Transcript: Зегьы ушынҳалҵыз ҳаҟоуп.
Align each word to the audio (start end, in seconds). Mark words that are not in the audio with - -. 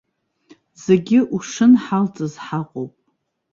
Зегьы 0.83 1.19
ушынҳалҵыз 1.35 2.33
ҳаҟоуп. 2.45 2.93